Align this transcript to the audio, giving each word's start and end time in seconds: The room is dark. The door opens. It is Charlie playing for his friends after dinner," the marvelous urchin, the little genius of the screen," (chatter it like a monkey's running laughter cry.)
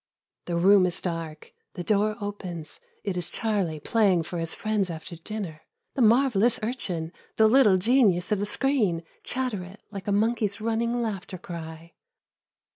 The 0.45 0.55
room 0.55 0.87
is 0.87 0.99
dark. 0.99 1.53
The 1.75 1.83
door 1.83 2.15
opens. 2.19 2.79
It 3.03 3.15
is 3.17 3.29
Charlie 3.31 3.79
playing 3.79 4.23
for 4.23 4.39
his 4.39 4.51
friends 4.51 4.89
after 4.89 5.15
dinner," 5.15 5.61
the 5.93 6.01
marvelous 6.01 6.59
urchin, 6.63 7.11
the 7.35 7.47
little 7.47 7.77
genius 7.77 8.31
of 8.31 8.39
the 8.39 8.47
screen," 8.47 9.03
(chatter 9.23 9.63
it 9.63 9.83
like 9.91 10.07
a 10.07 10.11
monkey's 10.11 10.59
running 10.59 11.03
laughter 11.03 11.37
cry.) 11.37 11.93